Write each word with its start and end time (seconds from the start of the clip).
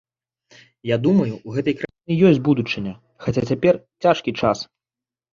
Я 0.91 0.97
думаю, 1.05 1.33
у 1.35 1.51
гэтай 1.57 1.75
краіны 1.81 2.17
ёсць 2.29 2.39
будучыня, 2.47 2.93
хаця 3.25 3.43
цяпер 3.49 3.73
цяжкі 4.07 4.31
час. 4.41 4.65